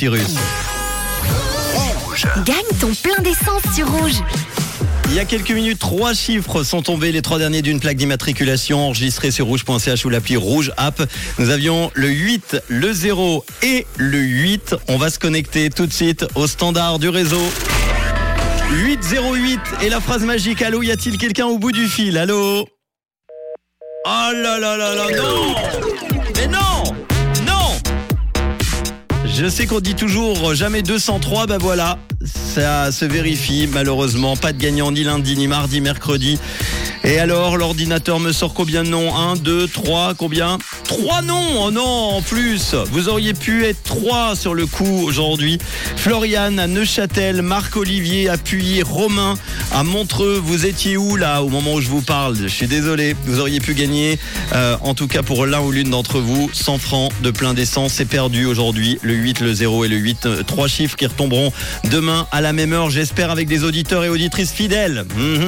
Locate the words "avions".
11.50-11.90